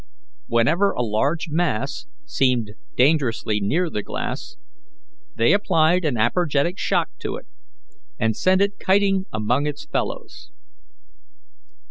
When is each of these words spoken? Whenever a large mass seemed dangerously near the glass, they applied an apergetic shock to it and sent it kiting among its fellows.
Whenever 0.47 0.93
a 0.93 1.03
large 1.03 1.47
mass 1.49 2.07
seemed 2.25 2.71
dangerously 2.97 3.59
near 3.61 3.87
the 3.87 4.01
glass, 4.01 4.55
they 5.35 5.53
applied 5.53 6.03
an 6.05 6.17
apergetic 6.17 6.75
shock 6.79 7.11
to 7.19 7.35
it 7.35 7.45
and 8.17 8.35
sent 8.35 8.61
it 8.63 8.79
kiting 8.79 9.27
among 9.31 9.67
its 9.67 9.85
fellows. 9.85 10.49